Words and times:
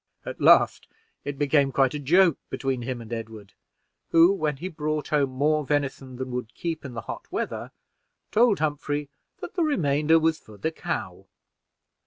At 0.25 0.41
last 0.41 0.87
it 1.23 1.37
became 1.37 1.71
quite 1.71 1.93
a 1.93 1.99
joke 1.99 2.39
between 2.49 2.81
him 2.81 3.01
and 3.01 3.13
Edward, 3.13 3.53
who, 4.09 4.33
when 4.33 4.57
he 4.57 4.67
brought 4.67 5.09
home 5.09 5.29
more 5.29 5.63
venison 5.63 6.15
than 6.15 6.31
would 6.31 6.55
keep 6.55 6.83
in 6.83 6.95
the 6.95 7.01
hot 7.01 7.31
weather, 7.31 7.71
told 8.31 8.57
Humphrey 8.57 9.11
that 9.41 9.53
the 9.53 9.61
remainder 9.63 10.17
was 10.17 10.39
for 10.39 10.57
the 10.57 10.71
cow. 10.71 11.27